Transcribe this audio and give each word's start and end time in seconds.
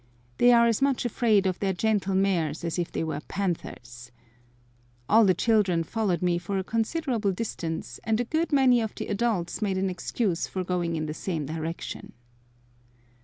They 0.39 0.51
are 0.51 0.65
as 0.65 0.81
much 0.81 1.05
afraid 1.05 1.45
of 1.45 1.59
their 1.59 1.73
gentle 1.73 2.15
mares 2.15 2.63
as 2.63 2.79
if 2.79 2.91
they 2.91 3.03
were 3.03 3.19
panthers. 3.27 4.11
All 5.07 5.25
the 5.25 5.35
children 5.35 5.83
followed 5.83 6.23
me 6.23 6.39
for 6.39 6.57
a 6.57 6.63
considerable 6.63 7.31
distance, 7.31 7.99
and 8.03 8.19
a 8.19 8.23
good 8.23 8.51
many 8.51 8.81
of 8.81 8.95
the 8.95 9.05
adults 9.05 9.61
made 9.61 9.77
an 9.77 9.91
excuse 9.91 10.47
for 10.47 10.63
going 10.63 10.95
in 10.95 11.05
the 11.05 11.13
same 11.13 11.45
direction. 11.45 12.13